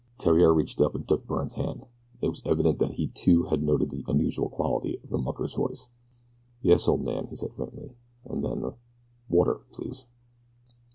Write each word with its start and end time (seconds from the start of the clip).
Theriere 0.17 0.51
reached 0.51 0.81
up 0.81 0.95
and 0.95 1.07
took 1.07 1.27
Byrne's 1.27 1.53
hand. 1.53 1.85
It 2.21 2.29
was 2.29 2.41
evident 2.43 2.79
that 2.79 2.93
he 2.93 3.05
too 3.09 3.43
had 3.43 3.61
noted 3.61 3.91
the 3.91 4.03
unusual 4.07 4.49
quality 4.49 4.97
of 5.03 5.11
the 5.11 5.19
mucker's 5.19 5.53
voice. 5.53 5.89
"Yes, 6.63 6.87
old 6.87 7.03
man," 7.05 7.27
he 7.27 7.35
said 7.35 7.53
very 7.53 7.69
faintly, 7.69 7.97
and 8.25 8.43
then 8.43 8.73
"water, 9.29 9.61
please." 9.71 10.07